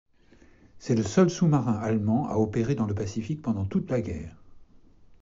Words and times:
C'est 0.79 0.95
le 0.95 1.03
seul 1.03 1.29
sous-marin 1.29 1.73
allemand 1.75 2.27
à 2.27 2.37
opérer 2.37 2.73
dans 2.73 2.87
le 2.87 2.95
Pacifique 2.95 3.43
pendant 3.43 3.65
toute 3.65 3.91
la 3.91 4.01
guerre. 4.01 4.35